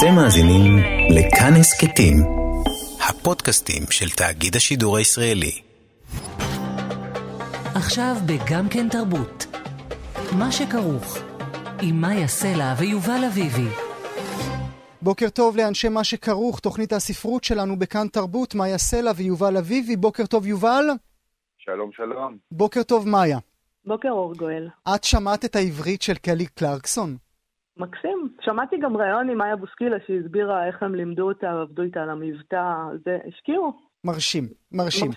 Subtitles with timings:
[0.00, 0.76] אתם מאזינים
[1.10, 2.16] לכאן הסכתים,
[3.08, 5.62] הפודקאסטים של תאגיד השידור הישראלי.
[7.74, 9.46] עכשיו בגם כן תרבות.
[10.38, 11.18] מה שכרוך
[11.82, 13.68] עם מאיה סלע ויובל אביבי.
[15.02, 19.96] בוקר טוב לאנשי מה שכרוך, תוכנית הספרות שלנו בכאן תרבות, מאיה סלע ויובל אביבי.
[19.96, 20.84] בוקר טוב יובל.
[21.58, 22.36] שלום, שלום.
[22.50, 23.38] בוקר טוב מאיה.
[23.84, 24.68] בוקר אור גואל.
[24.94, 27.29] את שמעת את העברית של קלי קלרקסון?
[27.80, 28.28] מקסים.
[28.40, 32.62] שמעתי גם ראיון עם מאיה בוסקילה שהסבירה איך הם לימדו אותה, עבדו איתה על המבטא,
[33.04, 33.72] זה השקיעו.
[34.04, 35.10] מרשים, מרשים.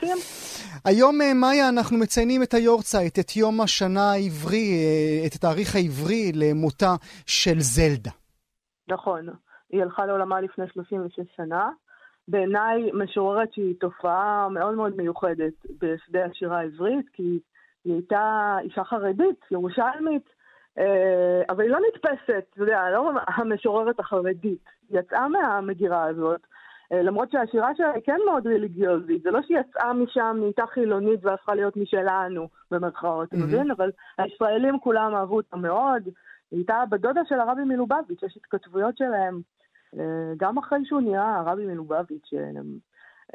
[0.86, 6.31] היום, אה, מאיה, אנחנו מציינים את היורצייט, את יום השנה העברי, אה, את התאריך העברי
[6.36, 6.95] למותה
[7.26, 8.12] של זלדה.
[8.88, 9.27] נכון.
[9.72, 11.70] היא הלכה לעולמה לפני 36 שנה.
[12.27, 17.39] בעיניי משוררת שהיא תופעה מאוד מאוד מיוחדת בשדה השירה העברית, כי
[17.86, 20.23] היא הייתה אישה חרדית, ירושלמית,
[21.50, 24.59] אבל היא לא נתפסת, אתה יודע, לא המשוררת החרדית.
[24.90, 26.41] היא יצאה מהמגירה הזאת,
[26.94, 29.23] אה, למרות שהשירה שלה היא כן מאוד רליגיוזית.
[29.23, 33.72] זה לא שהיא יצאה משם, נהייתה חילונית והפכה להיות משלנו, במרכאות, אתה מבין?
[33.72, 36.03] אבל הישראלים כולם אהבו אותה מאוד.
[36.52, 39.42] היא הייתה בדודה של הרבי מלובביץ', יש התכתבויות שלהם.
[40.00, 42.30] אה, גם אחרי שהוא נהיה הרבי מלובביץ',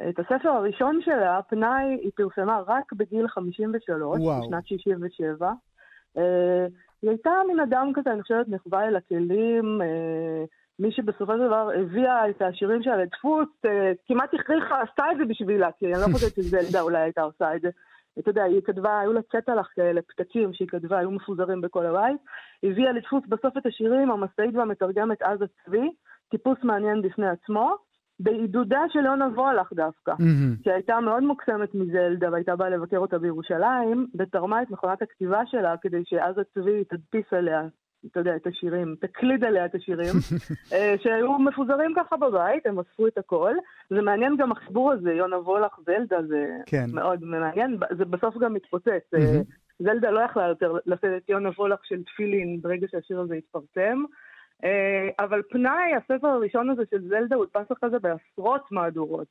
[0.09, 4.41] את הספר הראשון שלה, פנאי, היא פרסמה רק בגיל 53, וואו.
[4.41, 5.51] בשנת 67.
[7.01, 10.43] היא הייתה מן אדם כזה, אני חושבת, נחבא אל הכלים, אה,
[10.79, 15.25] מי שבסופו של דבר הביאה את השירים שלה לדפוס, אה, כמעט הכריחה, עשתה את זה
[15.25, 17.69] בשבילה, כי אני לא חושבת שזלדה אולי הייתה עושה את זה.
[18.19, 22.21] אתה יודע, היא כתבה, היו לה צטלח כאלה, פתקים שהיא כתבה, היו מפוזרים בכל הבית.
[22.63, 25.89] הביאה לדפוס בסוף את השירים, המשאית והמתרגמת עזה צבי,
[26.29, 27.75] טיפוס מעניין בפני עצמו,
[28.19, 30.55] בעידודה של יונה וולך דווקא, מהמם.
[30.63, 36.01] שהייתה מאוד מוקסמת מזלדה והייתה באה לבקר אותה בירושלים, ותרמה את מכונת הכתיבה שלה כדי
[36.05, 37.61] שעזה צבי תדפיס עליה,
[38.11, 40.13] אתה יודע, את השירים, תקליד עליה את השירים,
[40.73, 43.53] אה, שהיו מפוזרים ככה בבית, הם אספו את הכל.
[43.89, 46.85] זה מעניין גם החיבור הזה, יונה וולך, זלדה, זה כן.
[46.93, 49.13] מאוד מעניין, זה בסוף גם מתפוצץ.
[49.15, 49.41] אה,
[49.79, 54.03] זלדה לא יכלה יותר לשאת את יונה וולך של תפילין ברגע שהשיר הזה התפרסם.
[54.63, 59.27] אה, אבל פנאי, הספר הראשון הזה של זלדה, הודפס אחרי זה בעשרות מהדורות.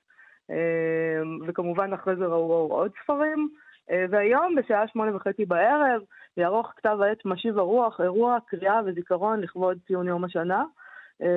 [0.50, 3.48] אה, וכמובן אחרי זה ראו עוד ספרים.
[3.90, 6.00] אה, והיום, בשעה שמונה וחצי בערב,
[6.36, 10.64] יערוך כתב העת משיב הרוח, אירוע קריאה וזיכרון לכבוד ציון יום השנה.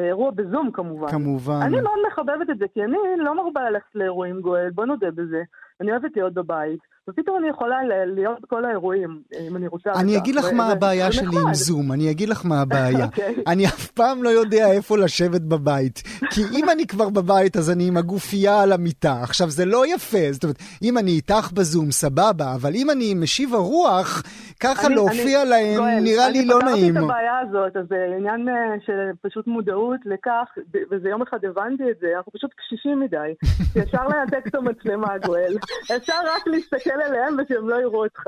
[0.08, 1.12] אירוע בזום כמובן.
[1.12, 1.60] כמובן.
[1.62, 5.44] אני מאוד מחבבת את זה, כי אני לא מרבה ללכת לאירועים גואל, בוא נודה בזה.
[5.82, 6.80] אני אוהבת להיות בבית,
[7.10, 7.76] ופתאום אני יכולה
[8.16, 9.90] להיות בכל האירועים, אם אני רוצה.
[9.96, 10.18] אני.
[10.18, 11.54] אגיד לך מה הבעיה זה שלי עם.
[11.54, 13.06] זום, אני אגיד לך מה הבעיה.
[13.12, 13.36] אוקיי.
[13.48, 16.04] אני אף פעם לא יודע איפה לשבת בבית.
[16.30, 19.20] כי אם אני כבר בבית, אז אני עם הגופייה על המיטה.
[19.24, 20.32] עכשיו, זה לא יפה.
[20.32, 24.24] זאת אומרת, אם אני איתך בזום, סבבה, אבל אם אני עם משיב הרוח,
[24.64, 26.74] ככה אני- להופיע אני- להם, גואל, נראה לי לא נעים.
[26.76, 30.48] אני פתרתי את הבעיה הזאת, אז זה עניין אה, של פשוט מודעות לכך,
[30.92, 33.32] וזה יום אחד הבנתי את זה, אנחנו פשוט קשישים מדי,
[33.74, 35.54] שאפשר לנתק את המצלמה, גואל.
[35.98, 38.24] אפשר רק להסתכל עליהם ושהם לא יראו אותך.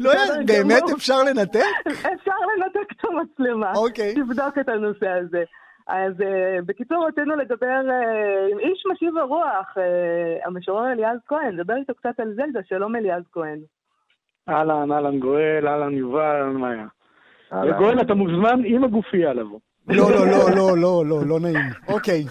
[0.00, 0.96] לא, בסדר באמת גמור.
[0.96, 1.60] אפשר לנתק?
[2.14, 3.72] אפשר לנתק את המצלמה.
[3.76, 4.14] אוקיי.
[4.14, 5.42] תבדוק את הנושא הזה.
[5.88, 6.24] אז uh,
[6.66, 12.20] בקיצור, רצינו לדבר uh, עם איש משיב הרוח, uh, המשורר אליעז כהן, לדבר איתו קצת
[12.20, 13.58] על זלדה, שלום אליעז כהן.
[14.48, 16.86] אהלן, אהלן גואל, אהלן יובל, אהלן מאיה.
[17.52, 19.58] וגואל, אתה מוזמן עם הגופייה לבוא.
[19.88, 21.70] לא, לא, לא, לא, לא, לא, לא נעים.
[21.88, 22.24] אוקיי.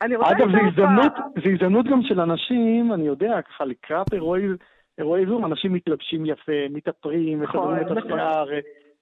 [0.00, 1.12] אגב, זו הזדמנות,
[1.44, 4.42] זו הזדמנות גם של אנשים, אני יודע, ככה לקראת אירועי
[4.98, 8.18] אירועי זום, אנשים מתלבשים יפה, מתאפרים, נכון, מסדרים את נכון.
[8.18, 8.46] השיער.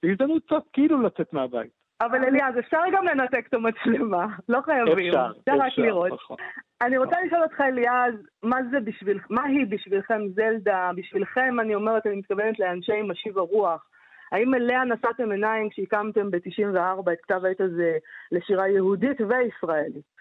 [0.01, 1.78] זו הזדמנות קצת כאילו לצאת מהבית.
[2.01, 5.07] אבל אליעז, אפשר גם לנתק את המצלמה, לא חייבים.
[5.07, 6.11] אפשר, רק אפשר, לראות.
[6.11, 6.37] נכון.
[6.81, 10.91] אני רוצה לשאול אותך, אליעז, מה זה בשביל, מה היא בשבילכם זלדה?
[10.95, 13.85] בשבילכם, אני אומרת, אני מתכוונת לאנשי משיב הרוח.
[14.31, 17.97] האם אליה נשאתם עיניים כשהקמתם ב-94 את כתב העת הזה
[18.31, 20.19] לשירה יהודית וישראלית?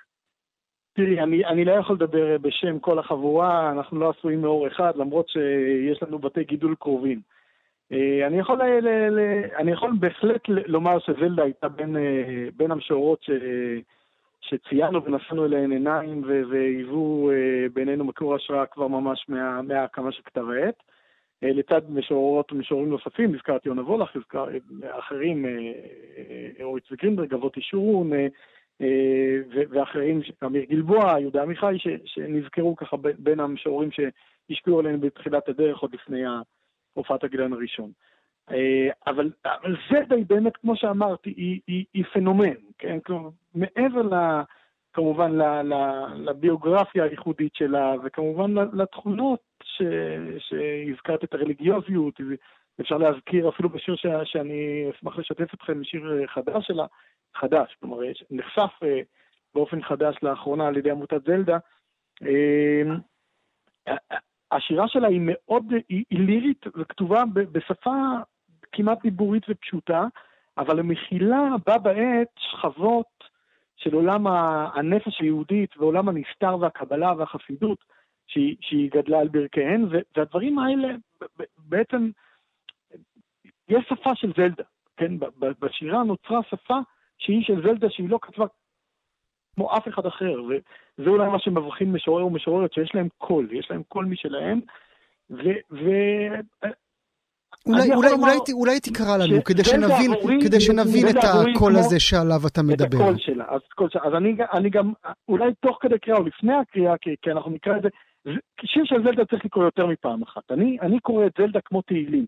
[0.93, 5.29] תראי, אני, אני לא יכול לדבר בשם כל החבורה, אנחנו לא עשויים מאור אחד, למרות
[5.29, 7.21] שיש לנו בתי גידול קרובים.
[7.93, 9.19] אה, אני יכול, ל, ל,
[9.57, 13.31] אני יכול בהחלט לומר שזלדה הייתה בין, אה, בין המשוררות ש,
[14.41, 20.45] שציינו ונשאנו אליהן עיניים והיוו אה, בינינו מקור השראה כבר ממש מה- מההקמה של כתב
[20.51, 20.83] העת.
[21.45, 24.47] אה, לצד משוררות ומשוררים נוספים, הזכרתי יונה וולך, הזכר,
[24.91, 25.51] אחרים, אה,
[26.59, 28.27] אה, אורית וגרינברג, אבות ישורון, אה,
[28.81, 35.79] אה, ו- ואחרים, אמיר גלבוע, יהודה עמיחי, שנזכרו ככה בין המשוררים שהשפיעו עלינו בתחילת הדרך,
[35.79, 36.41] עוד לפני ה-
[36.99, 37.91] הופעת הגילן הראשון.
[38.51, 42.99] אה, אבל, אבל זה די באמת, כמו שאמרתי, היא, היא, היא פנומן, כן?
[43.01, 44.43] כלומר, מעבר ל...
[44.93, 45.75] כמובן ל, ל,
[46.15, 49.83] לביוגרפיה הייחודית שלה, וכמובן לתכונות ש,
[50.39, 52.21] שהזכרת את הרליגיוזיות,
[52.81, 56.87] אפשר להזכיר אפילו בשיר ש, שאני אשמח לשתף אתכם, שיר חדש שלה,
[57.35, 57.97] חדש, כלומר
[58.31, 58.81] נחשף
[59.55, 61.59] באופן חדש לאחרונה על ידי עמותת זלדה.
[64.53, 67.95] השירה שלה היא מאוד, היא, היא לירית וכתובה בשפה
[68.73, 70.07] כמעט דיבורית ופשוטה,
[70.59, 73.25] אבל המכילה בה בעת שכבות
[73.77, 74.27] של עולם
[74.77, 77.79] הנפש היהודית ועולם הנסתר והקבלה והחסידות
[78.27, 80.89] שהיא, שהיא גדלה על ברכיהן, והדברים האלה
[81.59, 82.11] בעצם,
[83.69, 84.65] יש שפה של זלדה,
[84.97, 85.13] כן?
[85.39, 86.79] בשירה נוצרה שפה
[87.19, 88.47] שהיא של זלדה שהיא לא כתבה
[89.59, 93.83] כמו אף אחד אחר, וזה אולי מה שמבחין משורר ומשוררת, שיש להם קול, יש להם
[93.89, 94.61] קול משלהם,
[95.31, 95.43] ו...
[95.71, 95.91] ו...
[97.67, 100.11] אולי, אולי, אולי, אולי תקרא לנו, כדי שנבין,
[100.45, 102.87] כדי שנבין את הקול הזה שעליו אתה מדבר.
[102.87, 103.45] את הקול שלה.
[103.49, 104.03] אז, קול שלה.
[104.05, 104.93] אז אני, אני גם,
[105.29, 107.89] אולי תוך כדי קריאה, או לפני הקריאה, כי, כי אנחנו נקרא את זה,
[108.65, 110.51] שיר של זלדה צריך לקרוא יותר מפעם אחת.
[110.51, 112.27] אני, אני קורא את זלדה כמו תהילים.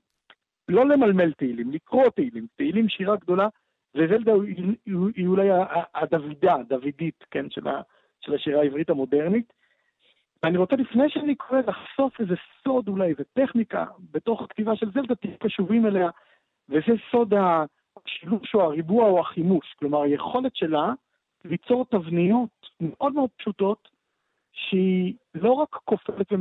[0.69, 2.47] לא למלמל תהילים, לקרוא תהילים.
[2.57, 3.49] תהילים שירה גדולה,
[3.95, 5.49] וזלדה היא, היא, היא אולי
[5.95, 7.81] הדוידה, הדוידית, כן, של, ה,
[8.21, 9.53] של השירה העברית המודרנית.
[10.43, 12.35] ואני רוצה לפני שאני קורא לחשוף איזה
[12.65, 16.11] סוד אולי, איזה טכניקה בתוך הכתיבה של זלדה, תהיו קשובים אליה,
[16.69, 19.75] וזה סוד השילוש או הריבוע או החימוש.
[19.79, 20.93] כלומר, היכולת שלה
[21.45, 23.89] ליצור תבניות מאוד מאוד פשוטות,
[24.53, 26.33] שהיא לא רק כופלת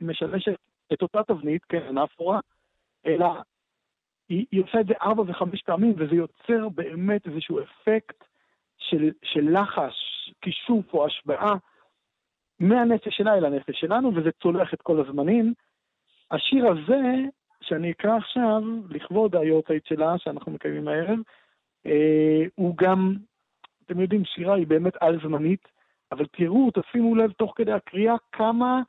[0.00, 0.56] ומשלשת
[0.92, 2.40] את אותה תבנית, כן, אנפורה,
[3.06, 3.26] אלא
[4.28, 8.24] היא, היא עושה את זה ארבע וחמש פעמים, וזה יוצר באמת איזשהו אפקט
[8.78, 9.94] של, של לחש,
[10.40, 11.54] כישוף או השוואה
[12.60, 15.54] מהנפש שלה אל הנפש שלנו, וזה צולח את כל הזמנים.
[16.30, 17.00] השיר הזה,
[17.60, 21.18] שאני אקרא עכשיו, לכבוד היורצייט שלה, שאנחנו מקיימים הערב,
[21.86, 23.14] אה, הוא גם,
[23.86, 25.68] אתם יודעים, שירה היא באמת על-זמנית,
[26.12, 28.82] אבל תראו, תשימו לב תוך כדי הקריאה כמה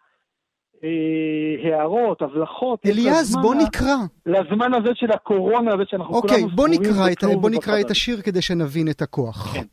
[1.64, 2.86] הערות, הבלחות.
[2.86, 3.96] אליעז, בוא נקרא.
[4.26, 8.22] לזמן הזה של הקורונה הזה שאנחנו אוקיי, כולנו בוא נקרא, את, בוא נקרא את השיר
[8.22, 9.54] כדי שנבין את הכוח.
[9.54, 9.66] כן,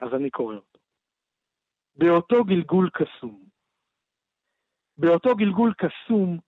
[0.00, 0.78] אז אני קורא אותו.
[1.96, 3.40] באותו גלגול קסום.
[4.98, 6.38] באותו גלגול קסום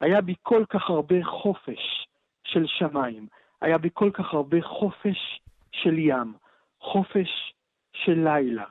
[0.00, 2.08] היה בי כל כך הרבה חופש
[2.44, 3.26] של שמיים,
[3.60, 5.40] היה בי כל כך הרבה חופש
[5.72, 6.34] של ים,
[6.80, 7.54] חופש
[7.92, 8.64] של לילה,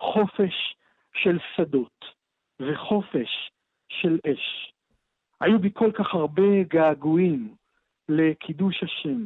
[0.00, 0.76] חופש
[1.22, 2.04] של שדות
[2.60, 3.50] וחופש
[3.90, 4.72] של אש.
[5.40, 7.54] היו בי כל כך הרבה געגועים
[8.08, 9.24] לקידוש השם,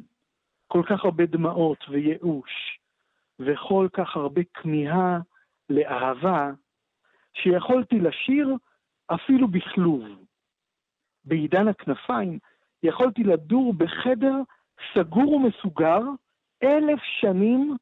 [0.67, 2.79] כל כך הרבה דמעות וייאוש,
[3.39, 5.19] וכל כך הרבה כמיהה
[5.71, 6.51] לאהבה,
[7.35, 8.57] שיכולתי לשיר
[9.07, 10.05] אפילו בכלוב.
[11.25, 12.39] בעידן הכנפיים
[12.83, 14.35] יכולתי לדור בחדר
[14.95, 16.01] סגור ומסוגר
[16.63, 17.77] אלף שנים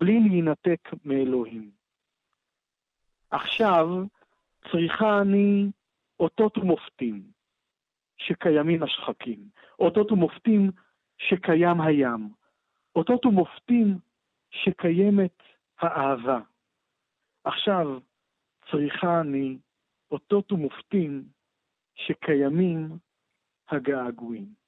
[0.00, 1.70] בלי להינתק מאלוהים.
[3.30, 3.88] עכשיו
[4.70, 5.70] צריכה אני
[6.20, 7.22] אותות ומופתים
[8.16, 10.70] שקיימים השחקים, אותות ומופתים
[11.18, 12.28] שקיים הים,
[12.96, 13.98] אותות ומופתים
[14.50, 15.42] שקיימת
[15.78, 16.40] האהבה.
[17.44, 17.86] עכשיו
[18.70, 19.58] צריכה אני
[20.10, 21.24] אותות ומופתים
[21.94, 22.98] שקיימים
[23.68, 24.63] הגעגועים.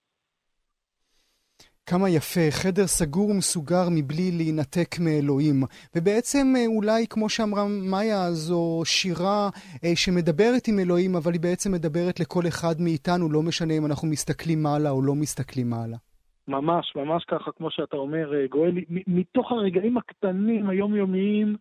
[1.90, 5.58] כמה יפה, חדר סגור ומסוגר מבלי להינתק מאלוהים.
[5.96, 9.48] ובעצם אה, אולי, כמו שאמרה מאיה, זו שירה
[9.84, 14.08] אה, שמדברת עם אלוהים, אבל היא בעצם מדברת לכל אחד מאיתנו, לא משנה אם אנחנו
[14.08, 15.96] מסתכלים מעלה או לא מסתכלים מעלה.
[16.48, 18.72] ממש, ממש ככה, כמו שאתה אומר, אה, גואל,
[19.06, 21.56] מתוך הרגעים הקטנים, היומיומיים,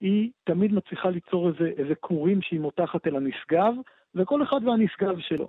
[0.00, 3.72] היא תמיד מצליחה ליצור איזה כורים שהיא מותחת אל הנשגב,
[4.14, 5.48] וכל אחד והנשגב שלו.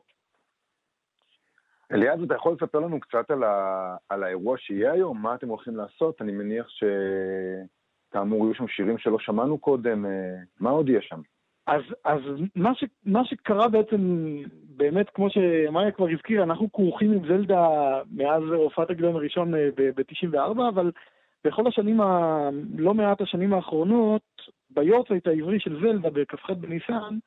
[1.92, 3.96] אליעז, אתה יכול לספר לנו קצת על, ה...
[4.10, 5.22] על האירוע שיהיה היום?
[5.22, 6.22] מה אתם הולכים לעשות?
[6.22, 10.06] אני מניח שכאמור יהיו שם שירים שלא שמענו קודם.
[10.06, 11.22] אה, מה עוד יהיה שם?
[11.68, 12.22] אז, אז
[12.56, 14.26] מה, ש, מה שקרה בעצם,
[14.78, 17.68] באמת, כמו שמאיה כבר הזכירה, אנחנו כרוכים עם זלדה
[18.12, 20.92] מאז הופעת הגדולים הראשון אה, ב-94, אבל
[21.44, 22.50] בכל השנים, ה...
[22.78, 24.22] לא מעט השנים האחרונות,
[24.70, 27.18] ביורצייט העברי של זלדה בכ"ח בניסן,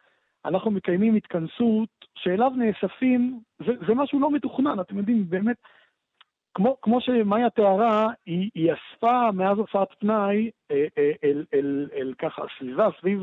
[0.45, 5.57] אנחנו מקיימים התכנסות שאליו נאספים, זה, זה משהו לא מתוכנן, אתם יודעים, באמת,
[6.55, 11.89] כמו, כמו שמאיה תיארה, היא, היא אספה מאז הופעת פנאי אה, אה, אל, אל, אל,
[11.97, 13.23] אל ככה, סביבה, סביב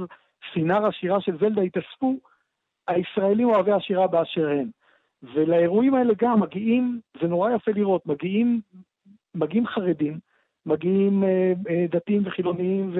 [0.54, 2.20] סינר השירה של זלדה, התאספו
[2.88, 4.70] הישראלים אוהבי השירה באשר הם.
[5.34, 8.62] ולאירועים האלה גם מגיעים, זה נורא יפה לראות, מגיעים,
[9.36, 10.20] מגיעים חרדים,
[10.66, 12.92] מגיעים אה, אה, דתיים וחילוניים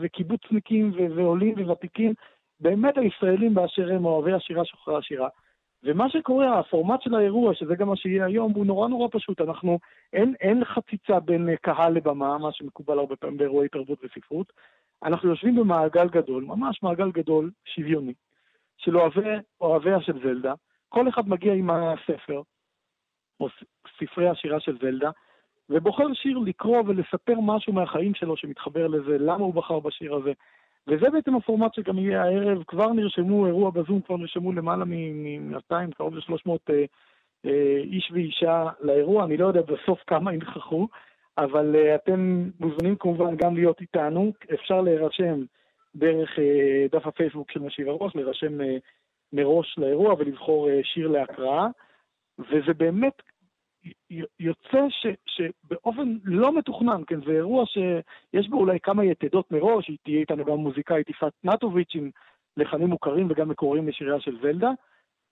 [0.00, 2.14] וקיבוצניקים ועולים וותיקים,
[2.60, 5.28] באמת הישראלים באשר הם אוהבי השירה שוחרי השירה.
[5.82, 9.40] ומה שקורה, הפורמט של האירוע, שזה גם מה שיהיה היום, הוא נורא נורא פשוט.
[9.40, 9.78] אנחנו,
[10.12, 14.52] אין, אין חציצה בין קהל לבמה, מה שמקובל הרבה פעמים באירועי תרבות וספרות.
[15.04, 18.14] אנחנו יושבים במעגל גדול, ממש מעגל גדול, שוויוני,
[18.76, 19.20] של אוהבי,
[19.60, 20.54] אוהביה של זלדה.
[20.88, 22.42] כל אחד מגיע עם הספר,
[23.40, 23.48] או
[24.00, 25.10] ספרי השירה של זלדה,
[25.70, 30.32] ובוחר שיר לקרוא ולספר משהו מהחיים שלו שמתחבר לזה, למה הוא בחר בשיר הזה,
[30.88, 36.14] וזה בעצם הפורמט שגם יהיה הערב, כבר נרשמו, אירוע בזום, כבר נרשמו למעלה מ-200, קרוב
[36.14, 36.84] ל-300 אה,
[37.46, 40.88] אה, איש ואישה לאירוע, אני לא יודע בסוף כמה ינכחו,
[41.38, 45.44] אבל אה, אתם מוזמנים כמובן גם להיות איתנו, אפשר להירשם
[45.94, 46.38] דרך
[46.92, 48.58] דף הפייסבוק של משיב הרוח, להירשם
[49.32, 51.66] מראש לאירוע ולבחור שיר להקראה,
[52.38, 53.22] וזה באמת
[54.40, 60.20] יוצא ש, שבאופן לא מתוכנן, כן, זה אירוע שיש בו אולי כמה יתדות מראש, תהיה
[60.20, 62.10] איתנו גם מוזיקאית יפעת נטוביץ' עם
[62.56, 64.70] לחנים מוכרים וגם מקוריים לשיריה של זלדה,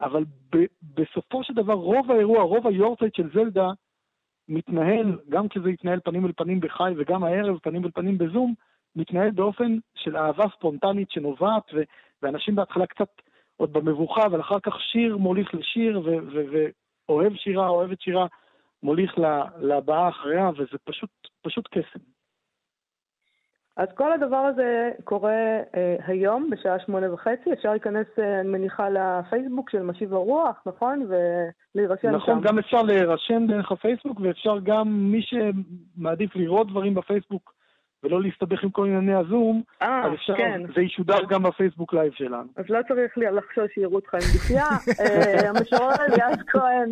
[0.00, 3.70] אבל ב, בסופו של דבר רוב האירוע, רוב היורצייט של זלדה
[4.48, 8.54] מתנהל, גם כשזה יתנהל פנים אל פנים בחי וגם הערב פנים אל פנים בזום,
[8.96, 11.82] מתנהל באופן של אהבה ספונטנית שנובעת, ו,
[12.22, 13.08] ואנשים בהתחלה קצת
[13.56, 16.02] עוד במבוכה, אבל אחר כך שיר מוליך לשיר,
[17.08, 18.26] ואוהב שירה, אוהבת שירה,
[18.84, 19.14] מוליך
[19.60, 21.10] לבאה אחריה, וזה פשוט,
[21.42, 22.04] פשוט קסם.
[23.76, 28.88] אז כל הדבר הזה קורה אה, היום בשעה שמונה וחצי, אפשר להיכנס, אה, אני מניחה,
[28.90, 31.06] לפייסבוק של משיב הרוח, נכון?
[31.08, 32.32] ולהירשם נכון, שם.
[32.32, 37.53] נכון, גם אפשר להירשם דרך הפייסבוק, ואפשר גם, מי שמעדיף לראות דברים בפייסבוק,
[38.04, 40.62] ולא להסתבך עם כל ענייני הזום, אה, אפשר, כן.
[40.74, 42.48] זה ישודר גם בפייסבוק live שלנו.
[42.56, 44.68] אז לא צריך לחשוש שיראו אותך עם גופייה.
[45.00, 46.90] אה, המשורר אליעד כהן,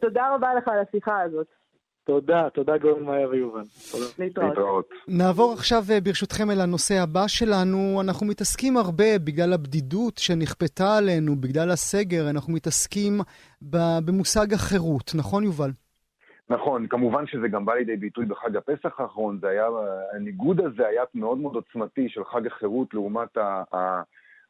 [0.00, 1.46] תודה רבה לך על השיחה הזאת.
[2.06, 3.62] תודה, תודה גורן מאיה ויובל.
[4.18, 4.88] להתראות.
[5.08, 8.00] נעבור עכשיו אה, ברשותכם אל הנושא הבא שלנו.
[8.00, 13.20] אנחנו מתעסקים הרבה בגלל הבדידות שנכפתה עלינו, בגלל הסגר, אנחנו מתעסקים
[14.04, 15.70] במושג החירות, נכון יובל?
[16.48, 19.66] נכון, כמובן שזה גם בא לידי ביטוי בחג הפסח האחרון, זה היה,
[20.12, 23.38] הניגוד הזה היה מאוד מאוד עוצמתי של חג החירות לעומת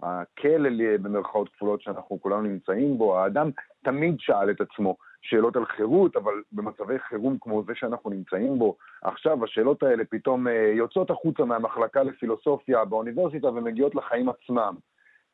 [0.03, 0.71] הכלא
[1.03, 3.19] במרכאות כפולות שאנחנו כולנו נמצאים בו.
[3.19, 3.51] האדם
[3.85, 8.77] תמיד שאל את עצמו שאלות על חירות, אבל במצבי חירום כמו זה שאנחנו נמצאים בו
[9.03, 14.75] עכשיו, השאלות האלה פתאום אה, יוצאות החוצה מהמחלקה לפילוסופיה באוניברסיטה ומגיעות לחיים עצמם.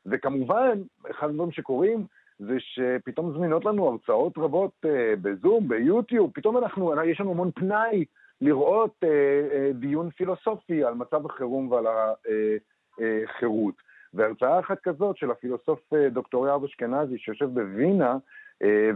[0.05, 0.79] וכמובן,
[1.11, 2.05] אחד הדברים שקורים,
[2.47, 4.89] זה שפתאום זמינות לנו הרצאות רבות uh,
[5.21, 8.05] בזום, ביוטיוב, פתאום אנחנו, יש לנו המון פנאי
[8.41, 13.75] לראות uh, uh, דיון פילוסופי על מצב החירום ועל החירות.
[13.75, 15.79] Uh, uh, והרצאה אחת כזאת של הפילוסוף
[16.11, 18.17] דוקטור יאב אשכנזי שיושב בווינה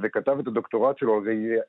[0.01, 1.23] וכתב את הדוקטורט שלו על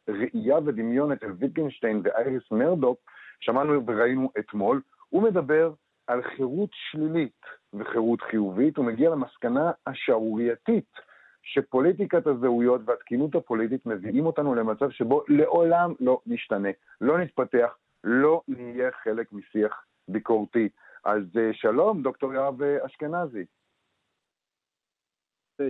[0.08, 2.98] ראייה ודמיון אצל ויטגנשטיין ואייריס מרדוק,
[3.40, 5.72] שמענו וראינו אתמול, הוא מדבר
[6.06, 7.40] על חירות שלילית
[7.74, 11.05] וחירות חיובית, הוא מגיע למסקנה השערורייתית
[11.46, 16.68] שפוליטיקת הזהויות והתקינות הפוליטית מביאים אותנו למצב שבו לעולם לא נשתנה,
[17.00, 20.68] לא נתפתח, לא נהיה חלק משיח ביקורתי.
[21.04, 23.44] אז אה, שלום, דוקטור יואב אה, אשכנזי.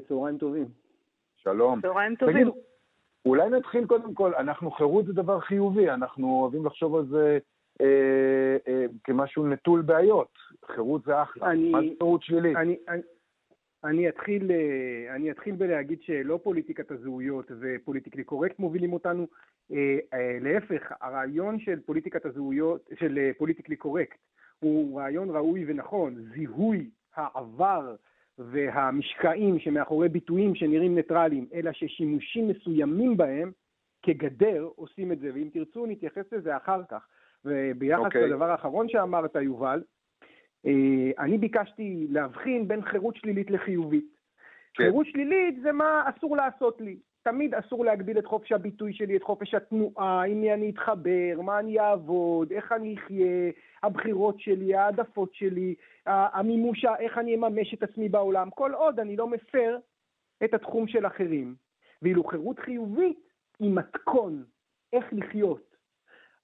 [0.08, 0.66] צהריים טובים.
[1.36, 1.80] שלום.
[1.80, 2.34] צהריים טובים.
[2.36, 2.62] תגיד,
[3.26, 7.38] אולי נתחיל קודם כל, אנחנו, חירות זה דבר חיובי, אנחנו אוהבים לחשוב על זה
[7.80, 10.38] אה, אה, כמשהו נטול בעיות.
[10.66, 11.50] חירות זה אחלה.
[11.50, 12.56] אני, מה זה חירות שלילית?
[12.56, 13.02] אני, אני,
[13.86, 19.26] אני אתחיל, אה, אני אתחיל בלהגיד שלא פוליטיקת הזהויות ו political correct מובילים אותנו,
[19.72, 24.18] אה, אה, להפך, הרעיון של פוליטיקת הזהויות, של political correct,
[24.58, 27.94] הוא רעיון ראוי ונכון, זיהוי העבר
[28.38, 33.52] והמשקעים שמאחורי ביטויים שנראים ניטרליים, אלא ששימושים מסוימים בהם
[34.02, 37.06] כגדר עושים את זה, ואם תרצו נתייחס לזה אחר כך.
[37.44, 38.04] וביחס okay.
[38.04, 38.28] אוקיי.
[38.28, 39.82] לדבר האחרון שאמרת, יובל,
[41.18, 44.16] אני ביקשתי להבחין בין חירות שלילית לחיובית.
[44.74, 44.84] כן.
[44.84, 46.96] חירות שלילית זה מה אסור לעשות לי.
[47.22, 51.58] תמיד אסור להגביל את חופש הביטוי שלי, את חופש התנועה, עם מי אני אתחבר, מה
[51.58, 53.50] אני אעבוד, איך אני אחיה,
[53.82, 55.74] הבחירות שלי, העדפות שלי,
[56.06, 59.78] המימוש, איך אני אממש את עצמי בעולם, כל עוד אני לא מפר
[60.44, 61.54] את התחום של אחרים.
[62.02, 63.18] ואילו חירות חיובית
[63.60, 64.44] היא מתכון
[64.92, 65.75] איך לחיות.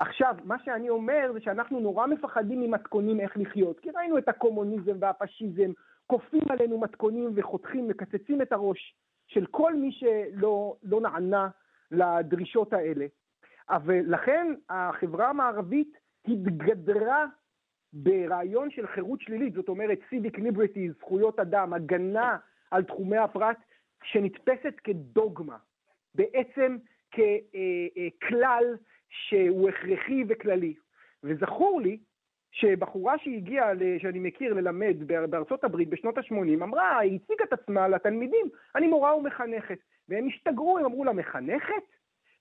[0.02, 4.96] עכשיו, מה שאני אומר זה שאנחנו נורא מפחדים ממתכונים איך לחיות, כי ראינו את הקומוניזם
[5.00, 5.70] והפשיזם,
[6.06, 8.94] כופים עלינו מתכונים וחותכים, מקצצים את הראש
[9.26, 11.48] של כל מי שלא לא נענה
[11.90, 13.06] לדרישות האלה.
[13.68, 17.26] אבל לכן החברה המערבית התגדרה
[17.92, 22.36] ברעיון של חירות שלילית, זאת אומרת civic liberty, זכויות אדם, הגנה
[22.70, 23.56] על תחומי הפרט,
[24.02, 25.56] שנתפסת כדוגמה,
[26.14, 26.76] בעצם
[27.10, 28.64] ככלל
[29.12, 30.74] שהוא הכרחי וכללי.
[31.24, 31.98] וזכור לי
[32.52, 34.96] שבחורה שהגיעה, שאני מכיר, ללמד
[35.30, 39.78] בארצות הברית בשנות ה-80, אמרה, היא הציגה את עצמה לתלמידים, אני מורה ומחנכת.
[40.08, 41.82] והם השתגרו, הם אמרו לה, מחנכת?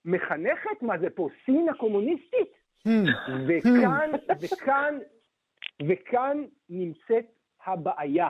[0.05, 0.81] מחנכת?
[0.81, 2.61] מה זה פה, סין הקומוניסטית?
[2.87, 2.91] Hmm.
[3.47, 4.11] וכאן,
[4.41, 4.97] וכאן,
[5.87, 7.25] וכאן נמצאת
[7.65, 8.29] הבעיה.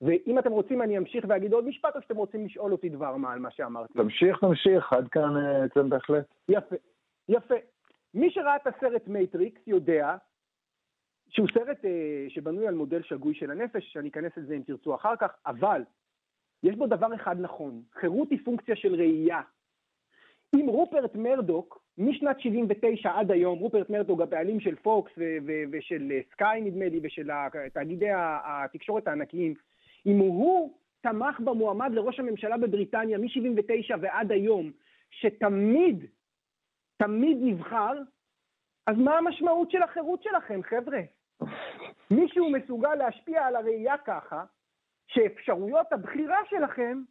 [0.00, 3.32] ואם אתם רוצים אני אמשיך ואגיד עוד משפט, או שאתם רוצים לשאול אותי דבר מה
[3.32, 3.92] על מה שאמרתי?
[3.92, 6.24] תמשיך, תמשיך, עד כאן אצלם אה, בהחלט.
[6.48, 6.76] יפה.
[7.28, 7.54] יפה.
[8.14, 10.16] מי שראה את הסרט מייטריקס יודע
[11.28, 15.16] שהוא סרט אה, שבנוי על מודל שגוי של הנפש, שאני אכנס לזה אם תרצו אחר
[15.16, 15.82] כך, אבל
[16.62, 19.40] יש בו דבר אחד נכון, חירות היא פונקציה של ראייה.
[20.54, 26.12] אם רופרט מרדוק, משנת 79 עד היום, רופרט מרדוק הבעלים של פוקס ו- ו- ושל
[26.12, 27.30] אה, סקאי נדמה לי, ושל
[27.72, 28.10] תאגידי
[28.44, 29.54] התקשורת הענקיים,
[30.06, 34.70] אם הוא תמך במועמד לראש הממשלה בבריטניה מ-79 ועד היום,
[35.10, 36.04] שתמיד,
[36.98, 37.92] תמיד נבחר,
[38.86, 41.00] אז מה המשמעות של החירות שלכם, חבר'ה?
[42.10, 44.44] מישהו מסוגל להשפיע על הראייה ככה,
[45.06, 47.02] שאפשרויות הבחירה שלכם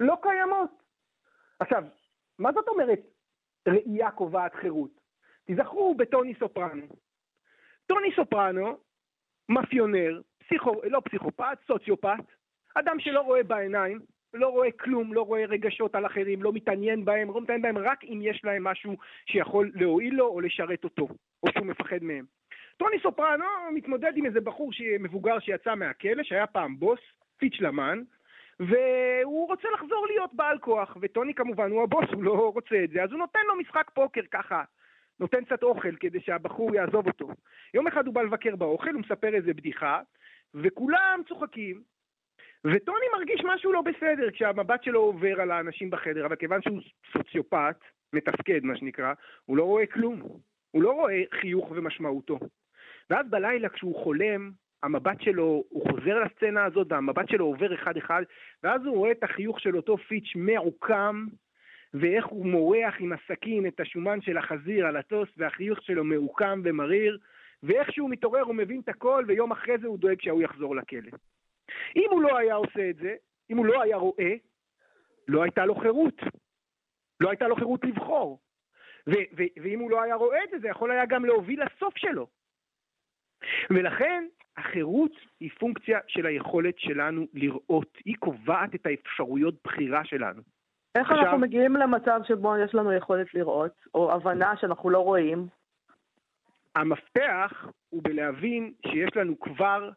[0.00, 0.82] לא קיימות.
[1.60, 1.84] עכשיו,
[2.38, 3.00] מה זאת אומרת
[3.68, 5.00] ראייה קובעת חירות?
[5.44, 6.86] תיזכרו בטוני סופרנו.
[7.86, 8.78] טוני סופרנו,
[9.48, 12.24] מאפיונר, פסיכו, לא פסיכופת, סוציופת,
[12.74, 14.00] אדם שלא רואה בעיניים,
[14.34, 18.04] לא רואה כלום, לא רואה רגשות על אחרים, לא מתעניין בהם, לא מתעניין בהם רק
[18.04, 21.08] אם יש להם משהו שיכול להועיל לו או לשרת אותו,
[21.42, 22.24] או שהוא מפחד מהם.
[22.76, 27.00] טוני סופרנו מתמודד עם איזה בחור מבוגר שיצא מהכלא, שהיה פעם בוס,
[27.36, 28.02] פיץ' למן,
[28.60, 33.02] והוא רוצה לחזור להיות בעל כוח, וטוני כמובן הוא הבוס, הוא לא רוצה את זה,
[33.02, 34.62] אז הוא נותן לו משחק פוקר ככה,
[35.20, 37.28] נותן קצת אוכל כדי שהבחור יעזוב אותו.
[37.74, 40.00] יום אחד הוא בא לבקר באוכל, הוא מספר איזה בדיחה,
[40.54, 41.82] וכולם צוחקים,
[42.64, 46.80] וטוני מרגיש משהו לא בסדר כשהמבט שלו עובר על האנשים בחדר, אבל כיוון שהוא
[47.12, 49.12] סוציופט, מתפקד מה שנקרא,
[49.44, 50.22] הוא לא רואה כלום.
[50.70, 52.38] הוא לא רואה חיוך ומשמעותו.
[53.10, 54.50] ואז בלילה כשהוא חולם,
[54.82, 58.22] המבט שלו, הוא חוזר לסצנה הזאת והמבט שלו עובר אחד-אחד,
[58.62, 61.26] ואז הוא רואה את החיוך של אותו פיץ' מעוקם,
[61.94, 67.18] ואיך הוא מורח עם הסכין את השומן של החזיר על הטוס, והחיוך שלו מעוקם ומריר,
[67.62, 71.10] ואיך שהוא מתעורר הוא מבין את הכל, ויום אחרי זה הוא דואג שההוא יחזור לכלא.
[71.96, 73.14] אם הוא לא היה עושה את זה,
[73.50, 74.34] אם הוא לא היה רואה,
[75.28, 76.14] לא הייתה לו חירות.
[77.20, 78.40] לא הייתה לו חירות לבחור.
[79.08, 81.98] ו- ו- ואם הוא לא היה רואה את זה, זה יכול היה גם להוביל לסוף
[81.98, 82.26] שלו.
[83.70, 84.24] ולכן
[84.56, 87.98] החירות היא פונקציה של היכולת שלנו לראות.
[88.04, 90.42] היא קובעת את האפשרויות בחירה שלנו.
[90.94, 95.46] איך עכשיו, אנחנו מגיעים למצב שבו יש לנו יכולת לראות, או הבנה שאנחנו לא רואים?
[96.74, 99.90] המפתח הוא בלהבין שיש לנו כבר,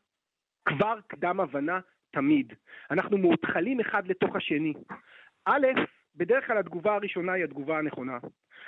[0.67, 1.79] כבר קדם הבנה
[2.11, 2.53] תמיד.
[2.91, 4.73] אנחנו מאותחלים אחד לתוך השני.
[5.45, 5.67] א',
[6.15, 8.17] בדרך כלל התגובה הראשונה היא התגובה הנכונה.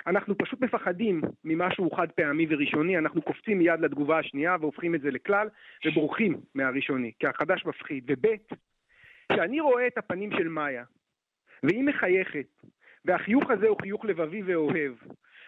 [0.06, 5.10] אנחנו פשוט מפחדים ממשהו חד פעמי וראשוני, אנחנו קופצים מיד לתגובה השנייה והופכים את זה
[5.10, 5.48] לכלל
[5.86, 8.04] ובורחים מהראשוני, כי החדש מפחיד.
[8.06, 8.26] וב',
[9.32, 10.84] כשאני רואה את הפנים של מאיה,
[11.62, 12.46] והיא מחייכת,
[13.04, 14.92] והחיוך הזה הוא חיוך לבבי ואוהב,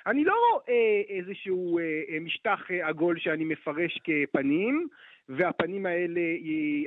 [0.07, 4.89] אני לא רואה איזשהו אה, אה, משטח אה, עגול שאני מפרש כפנים,
[5.37, 6.21] והפנים האלה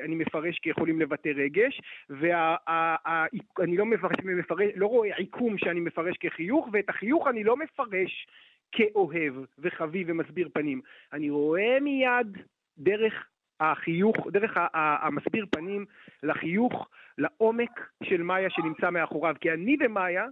[0.06, 3.86] אני מפרש כיכולים לבטא רגש, ואני לא,
[4.76, 8.28] לא רואה עיקום שאני מפרש כחיוך, ואת החיוך אני לא מפרש
[8.72, 10.82] כאוהב וחביב ומסביר פנים.
[11.14, 12.38] אני רואה מיד
[12.78, 13.28] דרך
[13.60, 15.86] החיוך, דרך המסביר פנים
[16.24, 19.36] לחיוך, לעומק של מאיה שנמצא מאחוריו.
[19.42, 20.26] כי אני ומאיה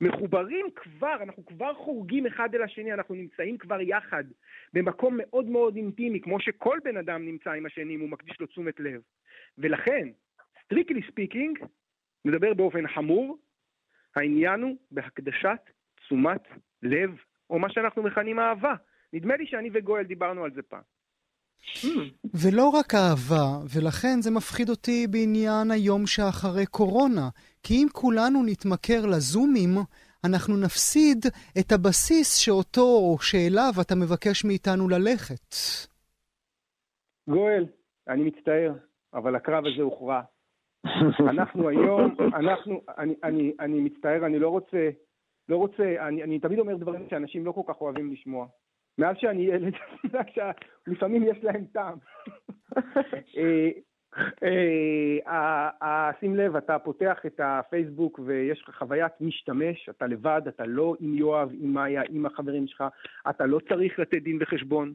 [0.00, 4.24] מחוברים כבר, אנחנו כבר חודרים אחד אל השני, אנחנו נמצאים כבר יחד,
[4.72, 8.46] במקום מאוד מאוד אינטימי, כמו שכל בן אדם נמצא עם השני אם הוא מקדיש לו
[8.46, 9.00] תשומת לב.
[9.58, 10.08] ולכן,
[10.64, 11.58] strictly speaking,
[12.24, 13.38] מדבר באופן חמור,
[14.16, 16.42] העניין הוא בהקדשת תשומת
[16.82, 17.10] לב,
[17.50, 18.74] או מה שאנחנו מכנים אהבה.
[19.12, 20.82] נדמה לי שאני וגואל דיברנו על זה פעם.
[22.42, 27.28] ולא רק אהבה, ולכן זה מפחיד אותי בעניין היום שאחרי קורונה.
[27.62, 29.70] כי אם כולנו נתמכר לזומים,
[30.24, 31.18] אנחנו נפסיד
[31.60, 35.54] את הבסיס שאותו או שאליו אתה מבקש מאיתנו ללכת.
[37.28, 37.66] גואל,
[38.08, 38.72] אני מצטער,
[39.14, 40.20] אבל הקרב הזה הוכרע.
[41.32, 44.90] אנחנו היום, אנחנו, אני, אני, אני מצטער, אני לא רוצה,
[45.48, 48.46] לא רוצה, אני, אני תמיד אומר דברים שאנשים לא כל כך אוהבים לשמוע.
[48.98, 49.72] מאז שאני ילד,
[50.86, 51.98] לפעמים יש להם טעם.
[54.42, 60.66] אה, אה, שים לב, אתה פותח את הפייסבוק ויש לך חוויית משתמש, אתה לבד, אתה
[60.66, 62.84] לא עם יואב, עם מאיה, עם החברים שלך,
[63.30, 64.94] אתה לא צריך לתת דין וחשבון.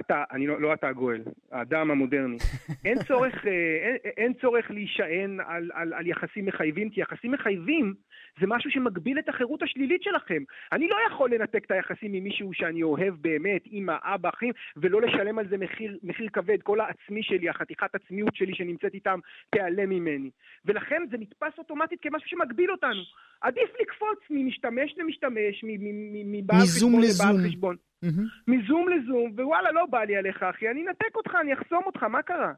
[0.00, 2.36] אתה, אני לא, לא אתה הגואל, האדם המודרני.
[2.84, 3.50] אין צורך, אה,
[3.82, 7.94] אין, אין צורך להישען על, על, על יחסים מחייבים, כי יחסים מחייבים
[8.40, 10.42] זה משהו שמגביל את החירות השלילית שלכם.
[10.72, 15.38] אני לא יכול לנתק את היחסים ממישהו שאני אוהב באמת, אמא, אבא, אחים, ולא לשלם
[15.38, 16.62] על זה מחיר, מחיר כבד.
[16.62, 19.18] כל העצמי שלי, החתיכת עצמיות שלי שנמצאת איתם,
[19.50, 20.30] תיעלם ממני.
[20.64, 23.02] ולכן זה נתפס אוטומטית כמשהו שמגביל אותנו.
[23.44, 25.64] עדיף לקפוץ ממשתמש למשתמש,
[26.24, 27.76] מבעל חשבון לבעל חשבון.
[28.04, 28.52] Mm-hmm.
[28.52, 32.22] מזום לזום, ווואלה, לא בא לי עליך, אחי, אני אנתק אותך, אני אחסום אותך, מה
[32.22, 32.52] קרה?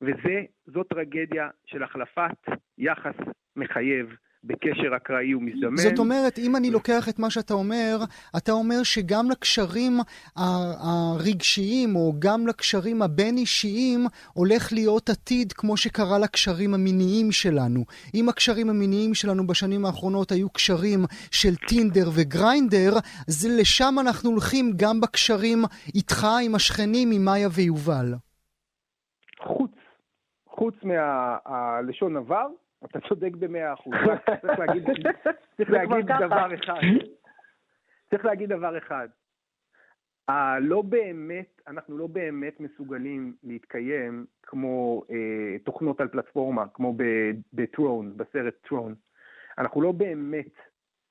[0.00, 3.14] וזה, זו טרגדיה של החלפת יחס
[3.56, 5.76] מחייב בקשר אקראי ומזדמן.
[5.76, 7.98] זאת אומרת, אם אני לוקח את מה שאתה אומר,
[8.36, 9.98] אתה אומר שגם לקשרים
[10.36, 17.84] הרגשיים, או גם לקשרים הבין-אישיים, הולך להיות עתיד כמו שקרה לקשרים המיניים שלנו.
[18.14, 22.92] אם הקשרים המיניים שלנו בשנים האחרונות היו קשרים של טינדר וגריינדר,
[23.28, 25.58] אז לשם אנחנו הולכים גם בקשרים
[25.94, 28.14] איתך, עם השכנים, עם מאיה ויובל.
[29.46, 29.70] חוץ,
[30.46, 32.46] חוץ מהלשון עבר,
[32.84, 33.94] אתה צודק במאה אחוז.
[34.42, 34.84] צריך להגיד,
[35.56, 36.80] צריך להגיד דבר אחד.
[38.10, 39.08] צריך להגיד דבר אחד.
[40.60, 46.96] לא באמת, אנחנו לא באמת מסוגלים להתקיים כמו אה, תוכנות על פלטפורמה, כמו
[47.52, 48.94] בטרון, בסרט טרון.
[49.58, 50.54] אנחנו לא באמת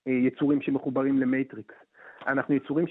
[0.07, 1.75] אה, יצורים שמחוברים למייטריקס.
[2.27, 2.85] אנחנו יצורים.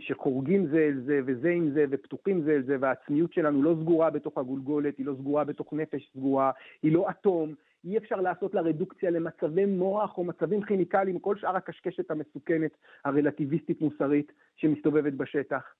[0.00, 4.10] שחורגים זה אל זה וזה עם זה ופתוחים זה אל זה והעצמיות שלנו לא סגורה
[4.10, 6.50] בתוך הגולגולת, היא לא סגורה בתוך נפש סגורה,
[6.82, 11.56] היא לא אטום, אי אפשר לעשות לה רדוקציה למצבי מוח או מצבים כימיקליים, כל שאר
[11.56, 12.70] הקשקשת המסוכנת,
[13.04, 15.74] הרלטיביסטית מוסרית שמסתובבת בשטח.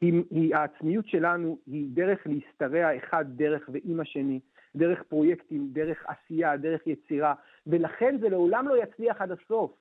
[0.00, 4.40] היא, היא, העצמיות שלנו היא דרך להשתרע אחד דרך ועם השני,
[4.76, 7.34] דרך פרויקטים, דרך עשייה, דרך יצירה,
[7.66, 9.72] ולכן זה לעולם לא יצליח עד הסוף.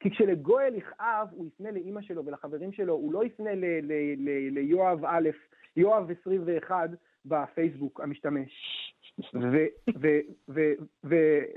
[0.00, 3.50] כי כשלגואל יכאב, הוא יפנה לאימא שלו ולחברים שלו, הוא לא יפנה
[4.50, 5.28] ליואב א',
[5.76, 6.90] יואב 21
[7.24, 8.50] בפייסבוק המשתמש.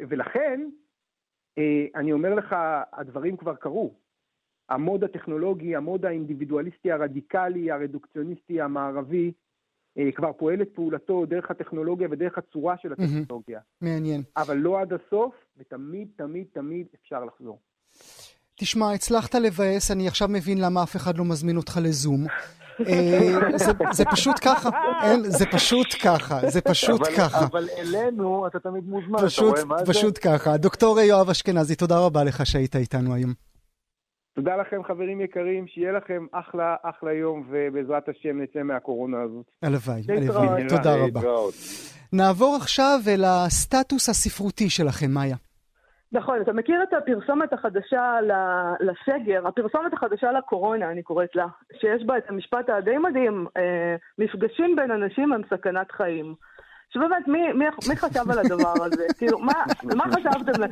[0.10, 0.70] ולכן,
[1.58, 2.56] אה, אני אומר לך,
[2.94, 3.94] הדברים כבר קרו.
[4.70, 9.32] המוד הטכנולוגי, המוד האינדיבידואליסטי הרדיקלי, הרדוקציוניסטי, המערבי,
[9.98, 13.60] אה, כבר פועל את פעולתו דרך הטכנולוגיה ודרך הצורה של הטכנולוגיה.
[13.82, 14.22] מעניין.
[14.38, 17.60] אבל לא עד הסוף, ותמיד, תמיד, תמיד אפשר לחזור.
[18.64, 22.26] תשמע, הצלחת לבאס, אני עכשיו מבין למה אף אחד לא מזמין אותך לזום.
[22.90, 24.70] אה, זה, זה פשוט ככה,
[25.04, 27.46] אין, זה פשוט ככה, זה פשוט אבל, ככה.
[27.46, 29.94] אבל אלינו אתה תמיד מוזמן, פשוט, אתה רואה מה זה?
[29.94, 30.58] פשוט ככה.
[30.58, 33.34] דוקטור יואב אשכנזי, תודה רבה לך שהיית איתנו היום.
[34.36, 39.46] תודה לכם, חברים יקרים, שיהיה לכם אחלה, אחלה יום, ובעזרת השם נצא מהקורונה הזאת.
[39.62, 40.02] הלוואי.
[40.10, 40.68] הלוואי.
[40.70, 41.22] תודה רבה.
[42.14, 45.36] נעבור עכשיו אל הסטטוס הספרותי שלכם, מאיה.
[46.14, 48.18] נכון, אתה מכיר את הפרסומת החדשה
[48.80, 51.46] לסגר, הפרסומת החדשה לקורונה, אני קוראת לה,
[51.80, 56.36] שיש בה את המשפט הדי מדהים, אה, מפגשים בין אנשים הם סכנת חיים.
[56.90, 59.06] שבאמת, מי, מי, מי חשב על הדבר הזה?
[59.18, 59.54] כאילו, מה,
[59.96, 60.64] מה חשבתם?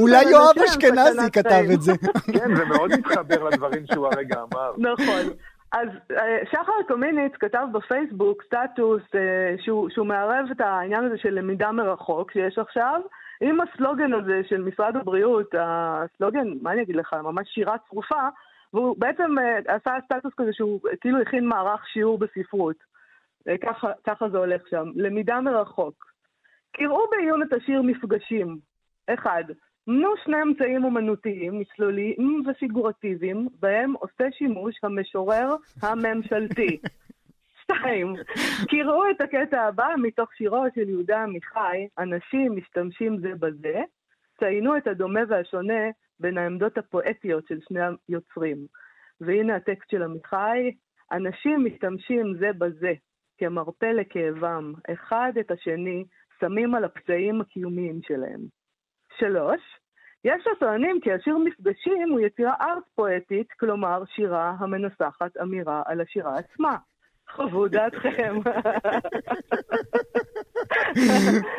[0.00, 1.72] אולי יואב אשכנזי כתב חיים.
[1.72, 1.92] את זה.
[2.34, 4.72] כן, זה מאוד מתחבר לדברים שהוא הרגע אמר.
[4.78, 5.32] נכון.
[5.72, 11.30] אז אה, שחר קומיניץ כתב בפייסבוק סטטוס אה, שהוא, שהוא מערב את העניין הזה של
[11.30, 13.00] למידה מרחוק שיש עכשיו,
[13.44, 18.28] עם הסלוגן הזה של משרד הבריאות, הסלוגן, מה אני אגיד לך, ממש שירה צרופה,
[18.72, 22.76] והוא בעצם אה, עשה סטטוס כזה שהוא כאילו הכין מערך שיעור בספרות.
[23.48, 24.84] אה, ככה, ככה זה הולך שם.
[24.94, 26.12] למידה מרחוק.
[26.72, 28.58] קראו בעיון את השיר מפגשים.
[29.06, 29.44] אחד,
[29.86, 35.48] מנו שני אמצעים אומנותיים, מצלוליים ופיגורטיביים, בהם עושה שימוש המשורר
[35.82, 36.78] הממשלתי.
[37.78, 38.14] שתיים,
[38.68, 43.82] קראו את הקטע הבא מתוך שירו של יהודה עמיחי, אנשים משתמשים זה בזה,
[44.38, 48.66] ציינו את הדומה והשונה בין העמדות הפואטיות של שני היוצרים.
[49.20, 50.70] והנה הטקסט של עמיחי,
[51.12, 52.92] אנשים משתמשים זה בזה,
[53.38, 56.04] כמרפא לכאבם, אחד את השני
[56.40, 58.40] שמים על הפצעים הקיומיים שלהם.
[59.18, 59.60] שלוש,
[60.24, 66.38] יש הטוענים כי השיר מפגשים הוא יצירה ארט פואטית, כלומר שירה המנסחת אמירה על השירה
[66.38, 66.76] עצמה.
[67.36, 68.38] חוו דעתכם.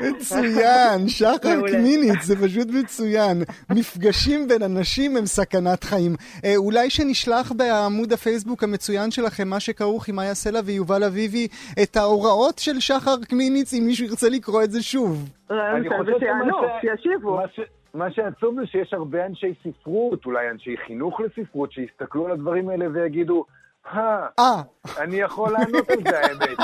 [0.03, 1.61] מצוין, שחר.
[1.67, 3.43] קמיניץ, זה פשוט מצוין.
[3.69, 6.15] מפגשים בין אנשים הם סכנת חיים.
[6.45, 11.47] אה, אולי שנשלח בעמוד הפייסבוק המצוין שלכם, מה שכרוך עם מאיה סלע ויובל אביבי,
[11.83, 15.29] את ההוראות של שחר קמיניץ, אם מישהו ירצה לקרוא את זה שוב.
[15.51, 15.89] רעיון אני
[16.51, 17.39] חושב שישיבו.
[17.93, 22.85] מה שעצוב זה שיש הרבה אנשי ספרות, אולי אנשי חינוך לספרות, שיסתכלו על הדברים האלה
[22.93, 23.45] ויגידו,
[23.87, 24.61] אה, אה,
[24.97, 26.57] אני יכול לענות על זה האמת.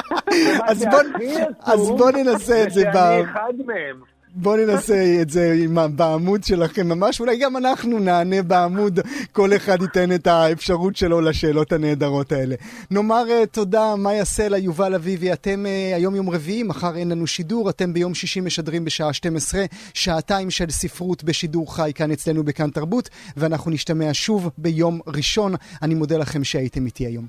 [0.69, 4.01] אז בוא- ננסה את זה שאני אחד מהם.
[4.35, 8.99] בואו ננסה את זה עם בעמוד שלכם ממש, אולי גם אנחנו נענה בעמוד,
[9.31, 12.55] כל אחד ייתן את האפשרות שלו לשאלות הנהדרות האלה.
[12.91, 17.27] נאמר אה, תודה, מאיה סלע, יובל אביבי, אתם אה, היום יום רביעי, מחר אין לנו
[17.27, 22.69] שידור, אתם ביום שישי משדרים בשעה 12, שעתיים של ספרות בשידור חי כאן אצלנו בכאן
[22.69, 25.53] תרבות, ואנחנו נשתמע שוב ביום ראשון.
[25.81, 27.25] אני מודה לכם שהייתם איתי היום.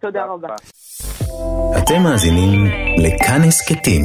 [0.00, 0.54] תודה רבה.
[1.78, 2.66] אתם מאזינים
[2.98, 4.04] לכאן הסכתים,